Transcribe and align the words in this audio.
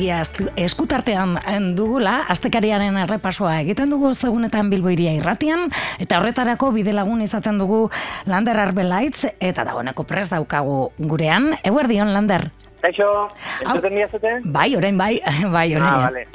argia 0.00 0.22
eskutartean 0.56 1.34
dugula, 1.76 2.22
astekariaren 2.32 2.96
errepasoa 3.02 3.58
egiten 3.60 3.90
dugu 3.92 4.14
zegunetan 4.14 4.70
bilboiria 4.72 5.12
irratian, 5.12 5.66
eta 6.00 6.16
horretarako 6.16 6.70
bide 6.72 6.94
lagun 6.96 7.20
izaten 7.20 7.58
dugu 7.60 7.90
Lander 8.24 8.56
Arbelaitz, 8.56 9.26
eta 9.40 9.66
dagoeneko 9.68 10.06
pres 10.08 10.30
daukagu 10.32 10.90
gurean. 10.98 11.52
Eguer 11.64 11.90
dion, 11.92 12.14
Lander? 12.14 12.48
Kaixo, 12.80 13.28
entzuten 13.60 13.94
diazute? 13.94 14.32
Bai, 14.44 14.74
orain 14.76 14.96
bai, 14.96 15.20
bai, 15.56 15.68
orain. 15.76 15.92
Ah, 15.92 16.00
vale. 16.08 16.26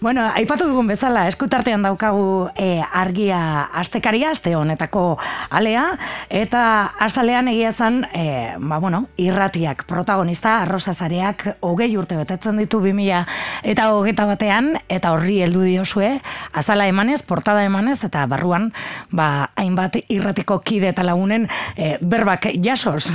Bueno, 0.00 0.22
aipatu 0.30 0.68
dugun 0.68 0.86
bezala, 0.86 1.24
eskutartean 1.26 1.82
daukagu 1.82 2.50
e, 2.54 2.78
argia 2.80 3.40
astekaria, 3.80 4.30
aste 4.30 4.54
honetako 4.54 5.16
alea, 5.50 5.88
eta 6.30 6.60
azalean 7.02 7.48
egia 7.50 7.72
zen, 7.72 8.04
e, 8.14 8.54
ba, 8.62 8.78
bueno, 8.78 9.06
irratiak 9.18 9.82
protagonista, 9.90 10.60
arroza 10.62 10.94
zareak, 10.94 11.48
hogei 11.66 11.90
urte 11.98 12.18
betetzen 12.20 12.60
ditu 12.62 12.78
bimila, 12.84 13.24
eta 13.66 13.88
hogeita 13.94 14.28
batean, 14.28 14.76
eta 14.88 15.10
horri 15.16 15.40
heldu 15.42 15.64
diozue, 15.66 16.12
azala 16.52 16.86
emanez, 16.86 17.24
portada 17.26 17.64
emanez, 17.66 17.98
eta 18.06 18.22
barruan, 18.30 18.70
ba, 19.10 19.50
hainbat 19.58 19.98
irratiko 20.06 20.60
kide 20.62 20.92
eta 20.94 21.02
lagunen 21.02 21.50
e, 21.74 21.96
berbak 22.00 22.52
jasos. 22.62 23.10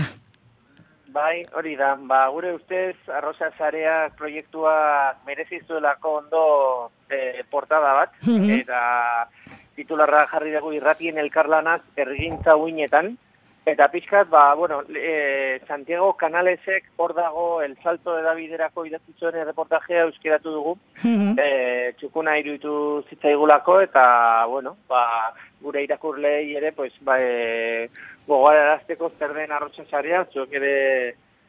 Bai, 1.13 1.45
hori 1.53 1.75
da. 1.77 1.93
Ba, 2.09 2.27
gure 2.33 2.53
ustez, 2.57 2.95
arroza 3.07 3.51
zarea 3.57 4.09
proiektua 4.17 5.13
merezizuelako 5.27 6.13
ondo 6.23 6.45
e, 7.09 7.43
portada 7.49 7.93
bat, 7.93 8.15
mhm. 8.25 8.49
eta 8.63 8.79
titularra 9.77 10.25
jarri 10.31 10.55
dugu 10.55 10.73
irratien 10.73 11.19
elkarlanaz 11.21 11.81
ergintza 12.01 12.55
uinetan, 12.57 13.13
eta 13.65 13.87
pixkat, 13.93 14.27
ba, 14.29 14.55
bueno, 14.57 14.81
e, 14.89 15.61
Santiago 15.67 16.15
Canalesek 16.17 16.89
hor 16.97 17.13
dago 17.13 17.61
el 17.61 17.77
salto 17.83 18.15
de 18.15 18.23
Daviderako 18.25 18.85
idatzituen 18.89 19.45
reportajea 19.45 20.07
euskeratu 20.07 20.51
dugu, 20.51 20.75
mm 21.03 21.37
e, 21.39 21.93
txukuna 21.99 22.39
iruditu 22.41 23.03
zitzaigulako, 23.09 23.79
eta, 23.85 24.03
bueno, 24.49 24.75
ba, 24.89 25.31
gure 25.61 25.85
irakurlei 25.85 26.55
ere, 26.57 26.73
pues, 26.73 26.93
ba, 27.01 27.19
e, 27.21 27.87
gogararazteko 28.27 29.11
zer 29.19 29.33
den 29.35 29.51
arrotxa 29.51 29.85
zarea, 29.89 30.25
zuek 30.33 30.53
ere 30.59 30.73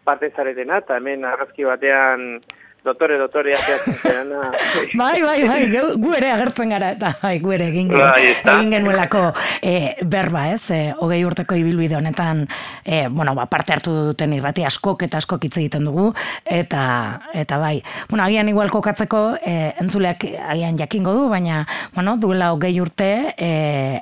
parte 0.05 0.30
zaretena, 0.36 0.81
eta 0.83 0.98
hemen 1.00 1.25
arrazki 1.25 1.64
batean 1.64 2.41
dotore, 2.84 3.16
dotore, 3.18 3.54
ateatzen 3.56 4.32
bai, 5.00 5.22
bai, 5.22 5.38
bai, 5.48 5.60
gu 5.72 6.10
ere 6.16 6.30
agertzen 6.34 6.74
gara, 6.74 6.91
eta 6.92 7.14
bai, 7.22 7.38
gu 7.41 7.54
ere 7.56 7.68
egin, 7.72 7.88
bai, 7.88 8.34
egin 8.42 8.74
genuelako 8.76 9.22
e, 9.64 9.94
berba, 10.04 10.44
ez, 10.52 10.68
e, 10.74 10.80
hogei 11.00 11.22
urteko 11.24 11.56
ibilbide 11.56 11.96
honetan, 11.96 12.44
e, 12.84 13.06
bueno, 13.08 13.34
ba, 13.38 13.46
parte 13.48 13.72
hartu 13.72 13.94
duten 14.10 14.34
irrati 14.36 14.66
askok 14.68 15.06
eta 15.08 15.22
askok 15.22 15.46
hitz 15.48 15.56
egiten 15.62 15.88
dugu, 15.88 16.10
eta, 16.44 16.84
eta 17.32 17.58
bai, 17.62 17.78
bueno, 18.10 18.26
agian 18.26 18.52
igual 18.52 18.72
kokatzeko, 18.74 19.22
e, 19.41 19.72
entzuleak 19.80 20.28
agian 20.44 20.76
jakingo 20.78 21.16
du, 21.16 21.24
baina, 21.32 21.62
bueno, 21.96 22.19
duela 22.20 22.52
hogei 22.52 22.74
urte, 22.84 23.10
e, 23.38 23.50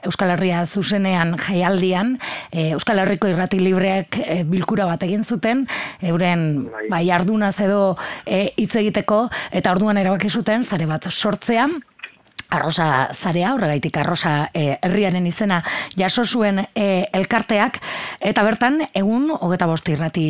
Euskal 0.02 0.34
Herria 0.34 0.64
zuzenean 0.66 1.36
jaialdian, 1.38 2.16
e, 2.50 2.72
Euskal 2.74 2.98
Herriko 3.04 3.30
irrati 3.30 3.62
libreak 3.62 4.18
e, 4.26 4.42
bilkura 4.48 4.90
bat 4.90 5.06
egin 5.06 5.22
zuten, 5.22 5.68
euren, 6.02 6.66
bai, 6.66 6.84
bai 6.90 7.04
ardunaz 7.14 7.54
edo 7.62 7.94
e, 8.26 8.48
hitz 8.72 8.80
egiteko 8.80 9.26
eta 9.52 9.72
orduan 9.72 10.00
erabaki 10.00 10.30
zuten 10.30 10.64
sare 10.64 10.86
bat 10.88 11.10
sortzea. 11.10 11.68
Arrosa 12.52 13.08
zarea, 13.16 13.54
horregaitik 13.54 13.96
arrosa 13.96 14.50
e, 14.52 14.76
herriaren 14.84 15.24
izena 15.24 15.62
jaso 15.96 16.26
zuen 16.26 16.58
e, 16.76 17.06
elkarteak, 17.16 17.78
eta 18.20 18.42
bertan, 18.44 18.76
egun, 18.92 19.30
hogeta 19.32 19.64
bost 19.70 19.88
irrati 19.88 20.26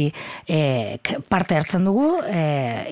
e, 0.47 0.61
parte 1.29 1.57
hartzen 1.59 1.89
dugu, 1.89 2.21
e, 2.23 2.45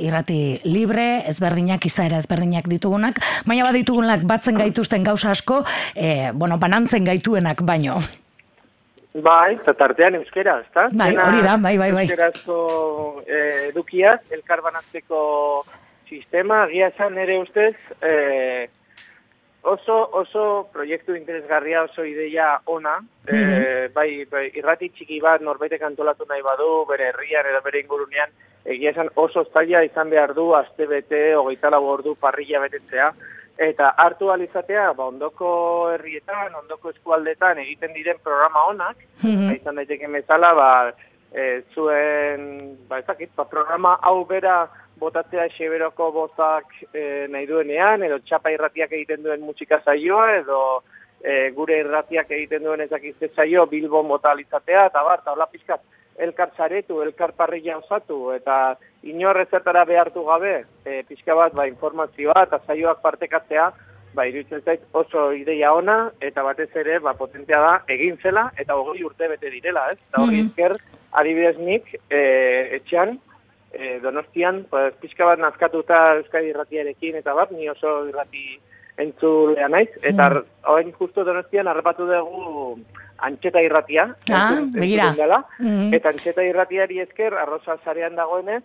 irrati 0.02 0.40
libre, 0.66 1.28
ezberdinak, 1.30 1.86
izaera 1.86 2.18
ezberdinak 2.18 2.66
ditugunak, 2.72 3.22
baina 3.46 3.68
bat 3.68 3.78
ditugunak 3.78 4.26
batzen 4.26 4.58
gaituzten 4.58 5.06
gauza 5.06 5.30
asko, 5.30 5.62
e, 5.94 6.32
bueno, 6.34 6.58
banantzen 6.58 7.06
gaituenak 7.06 7.62
baino. 7.62 8.00
Bai, 9.14 9.56
eta 9.56 9.74
tartean 9.74 10.14
euskera, 10.20 10.60
ezta? 10.62 10.86
Bai, 10.94 11.14
hori 11.18 11.40
da, 11.42 11.56
bai, 11.58 11.76
bai, 11.78 11.90
bai. 11.92 12.04
Euskarazko 12.06 13.22
eh, 13.26 13.70
edukiaz, 13.70 14.20
elkarbanatzeko 14.30 15.22
sistema, 16.06 16.62
agia 16.68 16.90
esan 16.92 17.18
ere 17.18 17.40
ustez, 17.42 17.74
eh, 18.06 18.68
oso, 19.62 19.96
oso 20.20 20.44
proiektu 20.72 21.16
interesgarria, 21.18 21.82
oso 21.88 22.04
ideia 22.06 22.60
ona, 22.66 23.00
eh, 23.26 23.88
bai, 23.94 24.24
bai, 24.30 24.46
irrati 24.54 24.92
txiki 24.94 25.18
bat 25.20 25.42
norbaitek 25.42 25.82
antolatu 25.90 26.28
nahi 26.30 26.46
badu, 26.46 26.70
bere 26.86 27.10
herrian 27.10 27.50
edo 27.50 27.64
bere 27.66 27.82
ingurunean, 27.82 28.30
egia 28.64 28.94
esan 28.94 29.10
oso 29.16 29.42
zaila 29.52 29.82
izan 29.82 30.10
behar 30.10 30.36
du, 30.38 30.52
azte 30.54 30.86
bete, 30.86 31.34
hogeita 31.34 31.74
ordu 31.80 32.14
parrilla 32.14 32.60
betetzea, 32.60 33.10
eta 33.58 33.90
hartu 33.98 34.30
alizatea, 34.30 34.92
ba, 34.92 35.06
ondoko 35.12 35.50
herrietan, 35.92 36.54
ondoko 36.62 36.90
eskualdetan 36.90 37.58
egiten 37.58 37.92
diren 37.94 38.18
programa 38.22 38.64
honak, 38.70 38.96
mm 39.22 39.30
-hmm. 39.30 39.56
izan 39.56 39.74
daiteke 39.74 40.08
bezala, 40.08 40.54
ba, 40.54 40.70
e, 41.32 41.62
zuen, 41.74 42.76
ba, 42.88 42.98
ezakit, 42.98 43.30
ba, 43.36 43.44
programa 43.44 43.98
hau 44.02 44.24
bera 44.24 44.68
botatzea 45.00 45.48
xeberoko 45.48 46.10
bozak 46.12 46.66
e, 46.92 47.26
nahi 47.28 47.46
duenean, 47.46 48.02
edo 48.02 48.18
txapa 48.18 48.50
irratiak 48.50 48.92
egiten 48.92 49.22
duen 49.22 49.40
musika 49.40 49.80
zaioa, 49.84 50.36
edo 50.36 50.82
e, 51.22 51.50
gure 51.56 51.78
irratiak 51.80 52.30
egiten 52.30 52.62
duen 52.64 52.80
ezakizte 52.80 53.30
zaio, 53.36 53.66
bilbon 53.66 54.08
bota 54.08 54.30
alizatea, 54.30 54.86
eta 54.86 55.02
bar, 55.02 55.22
eta 55.22 55.32
hola 55.32 55.46
pizkat, 55.46 55.80
elkar 56.20 56.50
zaretu, 56.56 57.00
elkar 57.02 57.32
parrilla 57.38 57.78
osatu, 57.78 58.30
eta 58.36 58.76
inorrezetara 59.02 59.84
behartu 59.88 60.24
gabe, 60.26 60.64
e, 60.84 61.02
pixka 61.08 61.34
bat, 61.34 61.54
ba, 61.56 61.66
informazioa 61.70 62.44
eta 62.46 62.60
zaioak 62.66 63.00
partekatzea, 63.02 63.70
ba, 64.14 64.26
iruditzen 64.26 64.62
zait 64.64 64.84
oso 64.92 65.30
ideia 65.36 65.72
ona, 65.72 65.98
eta 66.20 66.44
batez 66.46 66.70
ere, 66.82 66.98
ba, 67.04 67.14
potentea 67.18 67.60
da, 67.64 67.74
egin 67.96 68.18
zela, 68.22 68.50
eta 68.58 68.76
hogei 68.76 69.04
urte 69.06 69.28
bete 69.32 69.50
direla, 69.50 69.88
ez? 69.92 69.98
Eta 70.08 70.22
hori 70.22 70.42
mm 70.42 70.52
-hmm. 70.56 70.96
adibidez 71.12 71.56
nik, 71.58 71.94
e, 72.10 72.20
etxean, 72.80 73.18
e, 73.72 74.00
donostian, 74.00 74.64
pues, 74.70 74.94
pixka 75.00 75.24
bat 75.24 75.38
nazkatuta 75.38 76.16
Euskadi 76.16 76.50
irratiarekin, 76.50 77.16
eta 77.16 77.34
bat, 77.34 77.50
ni 77.50 77.68
oso 77.68 78.06
irrati 78.08 78.60
entzulea 79.02 79.68
naiz, 79.68 79.90
eta 80.02 80.30
mm 80.30 80.44
-hmm. 80.64 80.92
justo 80.98 81.24
donostian, 81.24 81.68
arrepatu 81.68 82.06
dugu, 82.06 82.78
antxeta 83.18 83.62
irratia. 83.62 84.14
Ah, 84.32 84.60
begira. 84.72 85.12
Mm 85.58 85.94
Eta 85.94 86.08
antxeta 86.10 86.42
irratiari 86.44 87.00
esker, 87.00 87.34
arroza 87.34 87.76
zarean 87.84 88.16
dagoenez, 88.16 88.62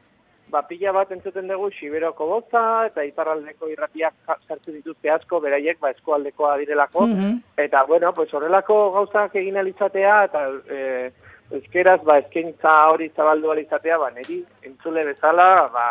ba, 0.50 0.62
pila 0.68 0.92
bat 0.96 1.12
entzuten 1.12 1.48
dugu 1.48 1.70
Siberoko 1.72 2.28
boza, 2.30 2.86
eta 2.88 3.04
iparraldeko 3.04 3.70
irratiak 3.72 4.14
sartu 4.48 4.72
dituzte 4.72 5.12
asko, 5.12 5.42
beraiek, 5.44 5.80
ba, 5.80 5.92
eskualdekoa 5.96 6.58
direlako. 6.62 7.08
Mm 7.08 7.38
Eta, 7.58 7.84
bueno, 7.84 8.14
pues 8.14 8.34
horrelako 8.34 8.92
gauzak 8.92 9.36
egin 9.36 9.58
alitzatea, 9.58 10.16
eta 10.30 10.48
e, 10.70 11.12
euskeraz, 11.52 12.02
ba, 12.04 12.20
eskentza 12.24 12.74
hori 12.92 13.10
zabaldu 13.16 13.52
alitzatea, 13.52 13.98
ba, 13.98 14.12
neri, 14.12 14.44
entzule 14.64 15.06
bezala, 15.12 15.70
ba, 15.74 15.86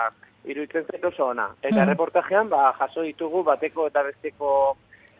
iruditzen 0.44 0.86
zaitu 0.90 1.08
oso 1.08 1.28
ona. 1.32 1.48
Eta 1.62 1.84
mm 1.84 1.88
reportajean, 1.92 2.48
ba, 2.48 2.72
jaso 2.78 3.02
ditugu 3.02 3.42
bateko 3.44 3.88
eta 3.90 4.02
besteko 4.02 4.50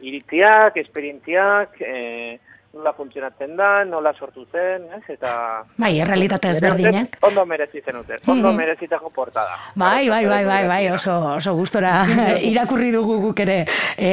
iritziak, 0.05 0.77
esperientziak, 0.77 1.81
eh, 1.81 2.39
nola 2.75 2.93
funtzionatzen 2.97 3.55
da, 3.57 3.69
nola 3.87 4.13
sortu 4.15 4.45
zen, 4.51 4.87
ez? 4.97 5.03
Eta... 5.15 5.31
Bai, 5.79 5.93
errealitate 6.03 6.51
ezberdinak. 6.51 7.19
Ondo 7.27 7.45
merezi 7.47 7.81
zen 7.85 8.01
uten, 8.01 8.19
ondo 8.27 8.51
mm. 8.51 8.59
merezitako 8.59 9.11
portada. 9.15 9.57
Bai, 9.79 10.09
bai, 10.11 10.25
bai, 10.27 10.43
bai, 10.47 10.63
bai, 10.69 10.81
oso, 10.93 11.15
oso 11.37 11.55
gustora 11.55 11.95
irakurri 12.51 12.91
dugu 12.95 13.21
guk 13.23 13.43
ere 13.45 13.61
e, 13.97 14.11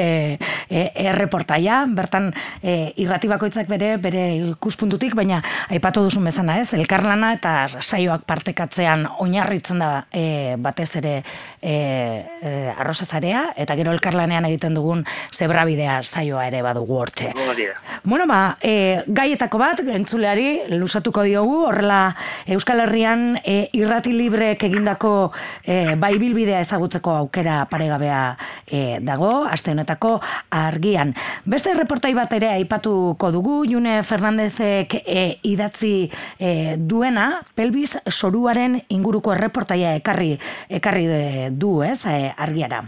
e, 0.69 0.83
erreportaia, 1.07 1.81
bertan 1.89 2.29
e, 2.61 2.93
irrati 3.01 3.31
bakoitzak 3.31 3.69
bere, 3.71 3.95
bere 4.01 4.27
ikuspuntutik, 4.53 5.15
baina 5.17 5.41
aipatu 5.73 6.05
duzun 6.05 6.29
bezana, 6.29 6.59
ez? 6.61 6.71
Elkarlana 6.77 7.33
eta 7.39 7.55
saioak 7.81 8.27
partekatzean 8.29 9.07
oinarritzen 9.25 9.81
da 9.81 9.91
e, 10.13 10.55
batez 10.61 10.91
ere 11.01 11.17
e, 11.61 11.73
e, 11.73 12.55
arrozazarea, 12.77 13.47
eta 13.57 13.77
gero 13.79 13.93
elkarlanean 13.95 14.45
egiten 14.51 14.77
dugun 14.77 15.03
zebrabidea 15.33 16.01
saioa 16.03 16.45
ere 16.47 16.61
badugu 16.65 17.01
hortxe. 17.01 17.33
Bueno, 18.03 18.27
ba, 18.29 18.50
e, 18.61 19.03
gaietako 19.07 19.59
bat, 19.61 19.81
entzuleari, 19.85 20.75
lusatuko 20.75 21.23
diogu, 21.23 21.57
horrela 21.69 22.15
Euskal 22.51 22.83
Herrian 22.83 23.39
e, 23.43 23.69
irrati 23.77 24.13
libreek 24.15 24.63
egindako 24.67 25.31
e, 25.63 25.95
bai 25.95 26.13
bilbidea 26.21 26.61
ezagutzeko 26.63 27.15
aukera 27.23 27.65
paregabea 27.71 28.21
e, 28.67 28.99
dago, 29.01 29.31
aste 29.45 29.71
honetako 29.71 30.15
argian. 30.49 31.15
Beste 31.45 31.75
reportai 31.77 32.13
bat 32.17 32.33
ere 32.37 32.51
aipatuko 32.55 33.31
dugu, 33.33 33.61
June 33.69 33.99
Fernandezek 34.03 35.01
e, 35.05 35.27
idatzi 35.49 36.09
e, 36.39 36.77
duena, 36.77 37.29
pelbis 37.55 37.97
soruaren 38.09 38.81
inguruko 38.89 39.35
reportaia 39.35 39.95
ekarri, 39.99 40.33
ekarri 40.69 41.07
du, 41.51 41.79
ez, 41.83 42.01
e, 42.05 42.33
argiara. 42.37 42.83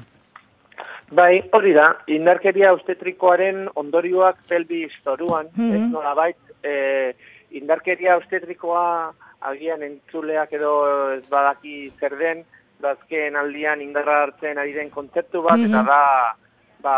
Bai, 1.14 1.44
hori 1.54 1.74
da, 1.76 1.90
indarkeria 2.10 2.72
austetrikoaren 2.74 3.68
ondorioak 3.78 4.40
pelbi 4.50 4.84
historioan, 4.88 5.50
mm 5.54 5.70
-hmm. 5.70 5.76
ez 5.76 5.92
nola 5.92 6.14
bait, 6.16 6.38
e, 6.64 7.14
indarkeria 7.52 8.16
austetrikoa 8.16 9.14
agian 9.42 9.84
entzuleak 9.84 10.54
edo 10.54 10.74
ez 11.14 11.30
badaki 11.30 11.92
zer 12.00 12.18
den, 12.18 12.46
dazken 12.82 13.36
aldian 13.36 13.82
indarra 13.82 14.24
hartzen 14.24 14.58
ari 14.58 14.74
den 14.74 14.90
kontzeptu 14.90 15.42
bat, 15.42 15.60
eta 15.60 15.82
mhm. 15.82 15.88
da, 15.88 16.36
ba, 16.82 16.96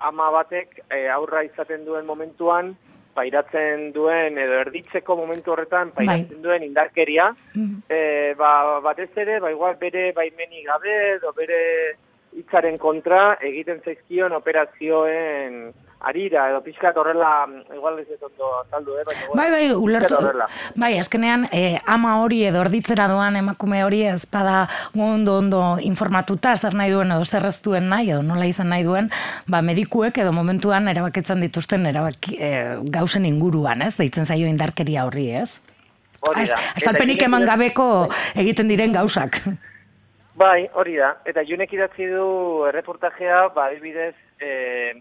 ama 0.00 0.30
batek 0.30 0.80
e, 0.88 1.08
aurra 1.08 1.42
izaten 1.42 1.84
duen 1.84 2.06
momentuan, 2.06 2.76
pairatzen 3.14 3.92
duen, 3.92 4.38
edo 4.38 4.60
erditzeko 4.64 5.16
momentu 5.16 5.52
horretan, 5.52 5.90
bai. 5.94 6.06
pairatzen 6.06 6.42
duen 6.42 6.62
indarkeria, 6.62 7.34
mm 7.54 7.76
ba, 8.38 8.80
batez 8.80 9.10
ere, 9.16 9.40
ba, 9.40 9.50
igual 9.50 9.74
bere 9.76 10.12
baimeni 10.12 10.62
gabe, 10.64 10.94
edo 11.16 11.32
bere 11.36 11.58
hitzaren 12.36 12.78
kontra 12.78 13.36
egiten 13.42 13.80
zaizkion 13.84 14.32
operazioen 14.32 15.70
arira, 16.00 16.46
edo 16.48 16.62
pixkat 16.64 16.96
horrela, 16.96 17.44
igual 17.74 17.98
ez 18.00 18.08
ez 18.08 18.20
ondo 18.24 18.48
azaldu, 18.62 18.96
eh? 18.96 19.04
Baina, 19.04 19.26
bai, 19.36 19.48
bai, 19.52 19.64
ulertu, 19.76 20.16
bai, 20.80 20.92
azkenean, 20.98 21.46
eh, 21.52 21.78
ama 21.84 22.16
hori 22.22 22.42
edo 22.48 22.62
orditzera 22.62 23.06
doan 23.10 23.36
emakume 23.36 23.82
hori 23.84 24.02
ez 24.08 24.24
bada 24.32 24.66
ondo 24.96 25.36
ondo 25.38 25.62
informatuta, 25.84 26.56
zer 26.56 26.74
nahi 26.74 26.94
duen 26.94 27.12
edo 27.12 27.24
zer 27.24 27.44
duen 27.64 27.88
nahi, 27.92 28.10
edo 28.14 28.22
nola 28.22 28.48
izan 28.48 28.72
nahi 28.72 28.86
duen, 28.86 29.10
ba, 29.46 29.60
medikuek 29.60 30.16
edo 30.24 30.32
momentuan 30.32 30.88
erabaketzen 30.88 31.44
dituzten 31.44 31.86
erabaki, 31.92 32.38
eh, 32.40 32.78
gauzen 32.96 33.26
inguruan, 33.28 33.82
ez, 33.82 33.96
deitzen 34.00 34.24
zaio 34.24 34.48
indarkeria 34.48 35.04
horri, 35.04 35.30
ez? 35.44 35.60
Hori 36.20 36.46
da. 36.48 36.56
Azalpenik 36.76 37.22
eman 37.24 37.44
gabeko 37.48 38.08
egiten 38.36 38.68
diren 38.68 38.92
gauzak. 38.92 39.42
Bai, 40.40 40.64
hori 40.80 40.96
da. 40.96 41.10
Eta 41.28 41.42
junek 41.44 41.72
idatzi 41.76 42.06
du 42.08 42.26
erreportajea, 42.70 43.40
ba, 43.52 43.66
adibidez, 43.68 44.14
eh, 44.40 44.94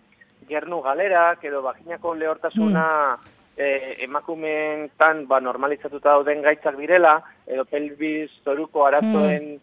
gernu 0.50 0.82
galerak 0.84 1.44
edo 1.48 1.62
vaginako 1.64 2.14
lehortasuna 2.20 2.86
mm. 3.16 3.38
emakumen 4.06 4.90
tan 5.00 5.26
ba, 5.30 5.40
normalizatuta 5.44 6.18
dauden 6.18 6.44
gaitzak 6.44 6.76
direla, 6.80 7.20
edo 7.48 7.64
pelvis 7.72 8.34
zoruko 8.44 8.84
arazoen 8.88 9.46
mm. 9.54 9.60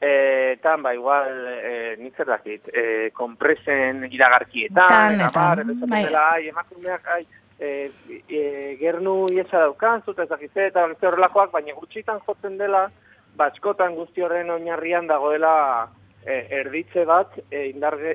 eh, 0.00 0.56
tan, 0.62 0.82
ba, 0.82 0.94
igual, 0.98 1.30
eh, 1.52 1.92
nitzer 2.00 2.26
dakit, 2.26 2.70
eh, 2.74 3.10
kompresen 3.14 4.08
iragarkietan, 4.10 5.20
eta 5.20 5.30
bar, 5.34 5.62
bai. 5.92 6.02
ai, 6.24 6.48
emakumeak, 6.48 7.06
ai, 7.14 7.22
eh, 7.60 7.90
eh, 8.26 8.74
gernu 8.80 9.28
iesa 9.36 9.66
daukan, 9.66 10.02
zuta 10.06 10.26
ezakizte, 10.26 10.70
eta 10.72 10.88
horrelakoak, 10.88 11.52
baina 11.54 11.76
gutxitan 11.78 12.18
jotzen 12.26 12.58
dela, 12.58 12.88
batskotan 13.36 13.94
guzti 13.94 14.22
horren 14.22 14.50
oinarrian 14.50 15.06
dagoela 15.06 15.88
eh, 16.26 16.46
erditze 16.60 17.04
bat, 17.04 17.38
eh, 17.50 17.70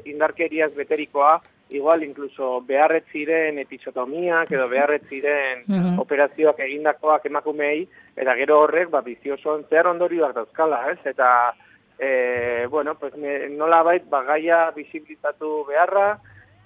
indarkeriaz 0.05 0.73
beterikoa, 0.75 1.41
igual 1.69 2.03
incluso 2.03 2.61
beharret 2.61 3.05
ziren 3.11 3.57
episotomiak 3.59 4.51
edo 4.51 4.67
beharret 4.69 5.07
ziren 5.09 5.63
mhm. 5.65 5.99
operazioak 5.99 6.59
egindakoak 6.67 7.25
emakumei 7.25 7.87
eta 8.15 8.35
gero 8.37 8.59
horrek 8.61 8.91
ba 8.93 9.01
biziosoan 9.01 9.65
zer 9.69 9.87
ondorioak 9.87 10.35
dauzkala, 10.35 10.83
ez? 10.91 10.99
Eta 11.05 11.55
e, 11.97 12.67
bueno, 12.69 12.95
pues 12.95 13.13
nola 13.17 13.81
bait 13.83 14.05
ba 14.09 14.21
gaia 14.23 14.69
bisibilizatu 14.75 15.65
beharra 15.67 16.19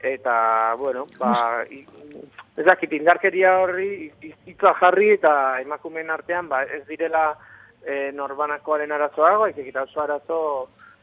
eta 0.04 0.76
bueno, 0.76 1.06
ba 1.20 1.64
ez 1.70 2.66
dakit 2.66 2.92
indarkeria 2.94 3.58
horri 3.60 4.12
hitza 4.22 4.74
jarri 4.82 5.14
eta 5.16 5.62
emakumeen 5.62 6.10
artean 6.10 6.50
ba 6.50 6.64
ez 6.64 6.86
direla 6.88 7.38
e, 7.86 8.12
norbanakoaren 8.16 8.92
arazoa, 8.92 9.38
baizik 9.46 9.68
eta 9.72 9.84
oso 9.88 10.04
arazo 10.04 10.40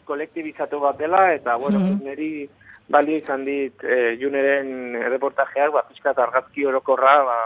kolektibizatu 0.07 0.81
bat 0.81 0.99
dela 0.99 1.33
eta 1.35 1.57
bueno, 1.57 1.81
mm 1.81 2.05
neri 2.07 2.49
balio 2.89 3.19
izan 3.19 3.45
dit 3.45 3.83
e, 3.83 4.17
juneren 4.21 4.95
reportajeak, 5.11 5.73
ba, 5.75 5.83
pizkat 5.89 6.19
argazki 6.23 6.67
orokorra, 6.67 7.17
ba, 7.27 7.39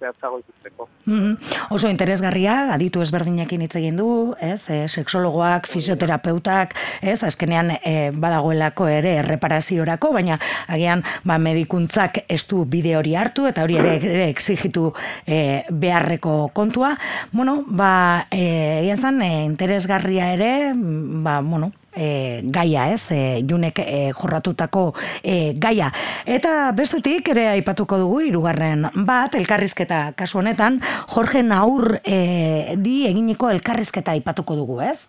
zehatzago 0.00 0.38
ikusteko. 0.38 0.88
Mm 1.06 1.18
-hmm. 1.18 1.56
Oso 1.70 1.88
interesgarria, 1.88 2.72
aditu 2.74 3.02
ezberdinekin 3.02 3.60
hitz 3.62 3.74
egin 3.76 3.96
du, 3.96 4.34
ez, 4.40 4.70
e, 4.70 4.88
seksologoak, 4.88 5.66
fisioterapeutak, 5.66 6.74
ez, 7.02 7.22
azkenean 7.22 7.70
e, 7.70 8.10
badagoelako 8.14 8.88
ere 8.88 9.14
erreparaziorako, 9.22 10.12
baina 10.12 10.38
agian 10.68 11.04
ba, 11.24 11.38
medikuntzak 11.38 12.24
ez 12.28 12.46
du 12.46 12.64
bide 12.64 12.96
hori 12.96 13.14
hartu, 13.14 13.46
eta 13.46 13.62
hori 13.62 13.76
ere, 13.76 13.96
ere 13.96 14.28
exigitu 14.28 14.92
e, 15.26 15.64
beharreko 15.70 16.50
kontua. 16.52 16.96
Bueno, 17.32 17.64
ba, 17.66 18.26
e, 18.30 18.94
zan, 18.96 19.22
e, 19.22 19.44
interesgarria 19.44 20.32
ere, 20.32 20.72
ba, 20.74 21.40
bueno, 21.40 21.72
e, 21.98 22.40
gaia, 22.54 22.88
ez, 22.94 23.10
e, 23.10 23.42
junek 23.48 23.82
e, 23.82 24.12
jorratutako 24.14 24.92
e, 25.22 25.52
gaia. 25.58 25.90
Eta 26.26 26.70
bestetik 26.78 27.32
ere 27.34 27.48
aipatuko 27.56 27.98
dugu 27.98 28.22
hirugarren 28.28 28.88
bat, 29.08 29.34
elkarrizketa 29.34 30.12
kasu 30.18 30.40
honetan, 30.40 30.80
Jorge 31.10 31.42
Naur 31.42 31.98
e, 32.04 32.76
di 32.78 33.00
eginiko 33.10 33.50
elkarrizketa 33.50 34.14
aipatuko 34.14 34.56
dugu, 34.58 34.80
ez? 34.86 35.08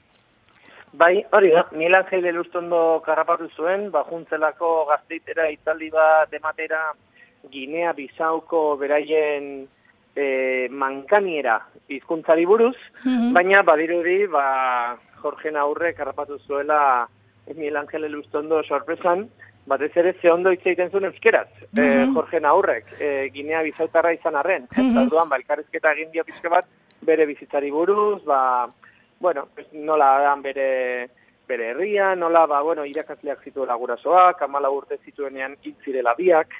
Bai, 1.00 1.22
hori 1.32 1.52
da, 1.54 1.68
Miguel 1.72 1.96
Angel 1.96 2.26
Elustondo 2.32 3.02
karrapatu 3.06 3.48
zuen, 3.56 3.92
bajuntzelako 3.94 4.90
gazteitera 4.90 5.46
itzaldi 5.54 5.92
bat 5.94 6.34
ematera 6.34 6.90
Ginea 7.54 7.94
Bizauko 7.94 8.76
beraien 8.82 9.68
e, 10.16 10.68
mankaniera 10.72 11.60
hizkuntzari 11.88 12.46
buruz, 12.46 12.76
mhm. 13.04 13.34
baina 13.34 13.62
badirudi, 13.64 14.26
ba, 14.28 14.98
Jorge 15.22 15.52
Naurre 15.52 15.94
karrapatu 15.94 16.40
zuela 16.40 17.08
Emil 17.48 17.78
Angel 17.78 18.06
Elustondo 18.06 18.64
sorpresan, 18.64 19.28
batez 19.66 19.92
ere 19.98 20.16
ze 20.22 20.32
ondo 20.32 20.52
hitz 20.52 20.66
egiten 20.66 20.92
zuen 20.92 21.10
euskeraz, 21.10 21.50
mm 21.72 22.16
Jorge 22.16 22.40
Naurrek, 22.40 22.94
e, 23.00 23.30
Ginea 23.34 23.62
bizautarra 23.64 24.14
izan 24.14 24.36
arren, 24.36 24.68
mm 24.72 24.82
-hmm. 24.82 25.08
eta 25.08 25.26
ba, 25.26 25.38
elkarrizketa 25.38 25.94
egin 25.94 26.12
dio 26.12 26.24
pizke 26.24 26.50
bat, 26.50 26.66
bere 27.02 27.26
bizitzari 27.26 27.72
buruz, 27.72 28.24
ba, 28.26 28.68
bueno, 29.20 29.48
nola 29.74 30.20
dan 30.22 30.42
bere 30.42 31.10
bere 31.50 31.72
herria, 31.72 32.16
nola, 32.16 32.46
ba, 32.46 32.62
bueno, 32.62 32.86
irakasleak 32.86 33.42
zitu 33.44 33.66
lagurasoak, 33.66 34.42
amala 34.46 34.70
urte 34.70 35.00
zituenean 35.04 35.56
intzirela 35.64 36.14
biak, 36.14 36.54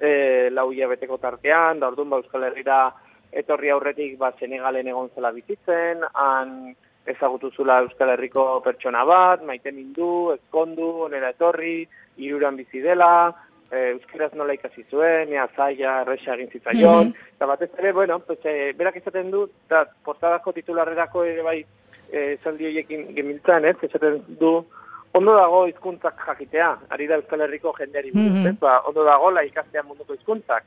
e, 0.00 0.50
lau 0.50 0.70
beteko 0.70 1.18
tartean, 1.18 1.80
da 1.80 1.88
orduan 1.88 2.10
ba, 2.10 2.16
Euskal 2.18 2.44
Herriera 2.44 2.92
etorri 3.32 3.70
aurretik 3.70 4.18
ba, 4.18 4.32
Senegalen 4.38 4.88
egon 4.88 5.10
zela 5.14 5.32
bizitzen, 5.32 6.04
han 6.14 6.74
ezagutu 7.06 7.50
zula 7.50 7.80
Euskal 7.84 8.10
Herriko 8.10 8.60
pertsona 8.64 9.04
bat, 9.04 9.42
maite 9.44 9.72
mindu, 9.72 10.32
ezkondu, 10.34 10.88
onera 11.06 11.30
etorri, 11.34 11.86
iruran 12.16 12.56
bizi 12.56 12.80
dela, 12.82 13.34
e, 13.70 13.92
Euskaraz 13.92 14.32
nola 14.34 14.56
ikasi 14.56 14.86
zuen, 14.90 15.32
ea 15.32 15.46
zaila, 15.54 16.00
erresa 16.02 16.34
egin 16.34 16.52
zitzaion, 16.52 17.12
mm 17.12 17.32
eta 17.36 17.44
batez 17.44 17.68
ere, 17.76 17.90
bueno, 17.92 18.16
pues, 18.24 18.38
e, 18.48 18.72
berak 18.72 18.94
izaten 18.96 19.26
du, 19.30 19.42
eta 19.66 19.82
portadako 20.06 20.54
titularrerako 20.56 21.24
ere 21.28 21.42
bai 21.44 21.58
e, 22.08 22.38
zaldi 22.42 22.64
horiekin 22.70 23.10
gemiltzan, 23.12 23.66
ez, 23.68 23.76
esaten 23.84 24.22
du, 24.40 24.52
ondo 25.16 25.34
dago 25.36 25.66
hizkuntzak 25.70 26.18
jakitea, 26.26 26.70
ari 26.94 27.06
da 27.10 27.20
Euskal 27.20 27.44
Herriko 27.46 27.72
jendeari, 27.78 28.10
mm 28.14 28.26
-hmm. 28.28 28.58
ba, 28.60 28.80
ondo 28.88 29.04
dago 29.04 29.30
la 29.30 29.44
ikastea 29.44 29.82
munduko 29.82 30.14
hizkuntzak, 30.14 30.64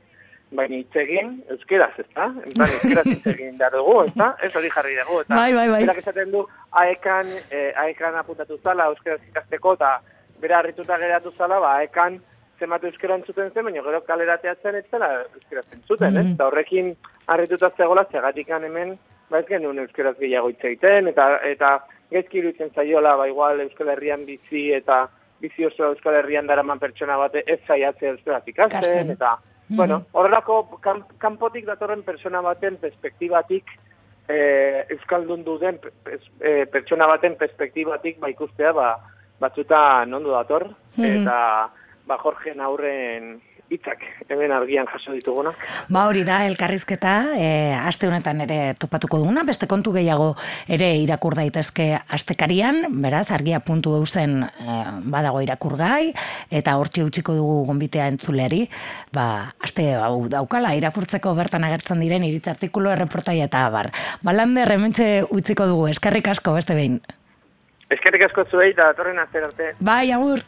baina 0.50 0.76
hitz 0.76 0.96
egin 1.02 1.36
euskeraz, 1.54 1.92
ezta? 2.02 2.26
Entan 2.46 2.72
euskeraz 2.76 3.04
hitz 3.06 3.26
egin 3.34 3.58
behar 3.58 3.76
dugu, 3.78 3.96
ezta? 4.08 4.32
Ez 4.42 4.54
hori 4.56 4.70
jarri 4.76 4.96
dugu, 4.98 5.20
eta 5.24 5.34
bai, 5.34 5.52
bai, 5.54 5.68
bai. 5.70 5.82
berak 5.84 6.00
esaten 6.02 6.32
du 6.32 6.46
aekan, 6.82 7.30
eh, 7.50 7.70
aekan 7.84 8.18
apuntatu 8.22 8.58
zala 8.64 8.88
euskeraz 8.90 9.20
ikasteko, 9.28 9.76
eta 9.78 9.92
bera 10.40 10.58
harrituta 10.58 10.98
geratu 10.98 11.32
zala, 11.38 11.60
ba, 11.60 11.76
aekan 11.82 12.18
zematu 12.58 12.90
euskeran 12.90 13.22
zuten 13.26 13.52
zen, 13.54 13.64
baina 13.64 13.84
gero 13.86 14.02
kalerateatzen 14.08 14.80
ez 14.80 14.84
zela 14.90 15.12
euskeraz 15.22 15.66
zuten, 15.86 16.14
mm 16.14 16.34
Eta 16.34 16.50
horrekin 16.50 16.96
harrituta 17.26 17.70
zegoela, 17.76 18.04
zegatikan 18.10 18.64
hemen, 18.64 18.98
ba 19.30 19.38
ez 19.38 19.46
genuen 19.46 19.78
euskeraz 19.78 20.16
gehiago 20.18 20.50
hitz 20.50 20.64
egiten, 20.64 21.08
eta, 21.14 21.30
eta 21.46 21.78
gezki 22.10 22.38
iruditzen 22.38 22.74
zaiola, 22.74 23.16
ba, 23.16 23.28
igual 23.28 23.60
Euskal 23.60 23.92
Herrian 23.94 24.26
bizi, 24.26 24.70
eta 24.72 25.04
bizi 25.40 25.64
oso 25.64 25.92
Euskal 25.92 26.18
Herrian 26.20 26.46
daraman 26.46 26.78
pertsona 26.78 27.16
bate 27.16 27.44
ez 27.46 27.60
zaiatzea 27.66 28.16
euskeraz 28.16 28.42
ikasten, 28.48 29.14
eta 29.16 29.38
Bueno, 29.70 30.00
horrelako 30.18 30.80
kanpotik 31.22 31.66
datorren 31.68 32.02
persona 32.02 32.40
baten 32.42 32.76
perspektibatik 32.82 33.68
eh, 34.26 34.82
euskaldun 34.96 35.44
duden 35.46 35.78
eh, 36.10 36.66
pertsona 36.66 37.06
baten 37.06 37.36
perspektibatik 37.38 38.18
ba 38.18 38.32
ikustea 38.32 38.72
ba 38.74 38.88
batzuta 39.40 40.04
nondu 40.06 40.34
dator. 40.34 40.66
Eta 40.98 41.70
ba 42.06 42.18
Jorge 42.18 42.54
Naurren 42.54 43.36
hitzak 43.70 44.02
hemen 44.28 44.52
argian 44.52 44.88
jaso 44.90 45.14
dituguna. 45.14 45.52
Ba 45.92 46.04
hori 46.10 46.24
da 46.26 46.40
elkarrizketa, 46.48 47.14
e, 47.38 47.48
aste 47.78 48.08
honetan 48.08 48.42
ere 48.44 48.58
topatuko 48.78 49.20
duguna, 49.22 49.44
beste 49.46 49.68
kontu 49.70 49.92
gehiago 49.94 50.32
ere 50.68 50.90
irakur 51.00 51.36
daitezke 51.38 51.88
astekarian, 52.18 52.82
beraz 53.02 53.28
argia 53.34 53.62
puntu 53.64 53.94
eusen 54.00 54.42
e, 54.44 54.76
badago 55.14 55.42
irakurgai 55.46 56.12
eta 56.50 56.76
hortzi 56.80 57.06
utziko 57.06 57.36
dugu 57.38 57.62
gonbitea 57.70 58.10
entzuleari, 58.14 58.64
ba 59.14 59.54
aste 59.62 59.92
hau 59.94 60.26
daukala 60.32 60.74
irakurtzeko 60.78 61.34
bertan 61.38 61.64
agertzen 61.68 62.02
diren 62.02 62.26
iritz 62.26 62.48
artikulu 62.50 62.90
erreportaia 62.90 63.46
eta 63.50 63.64
abar. 63.70 63.92
Balande 64.26 64.66
rementxe 64.68 65.10
utziko 65.30 65.66
dugu, 65.70 65.88
eskerrik 65.94 66.34
asko 66.34 66.58
beste 66.58 66.74
behin. 66.78 67.00
Eskerrik 67.90 68.28
asko 68.28 68.46
zuei 68.46 68.70
eta 68.70 68.92
torren 68.98 69.18
arte. 69.18 69.74
Bai, 69.80 70.10
agur. 70.14 70.42